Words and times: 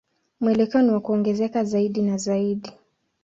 Mwelekeo 0.39 0.81
ni 0.81 0.89
wa 0.91 0.99
kuongezeka 0.99 1.63
zaidi 1.63 2.01
na 2.01 2.17
zaidi. 2.17 2.71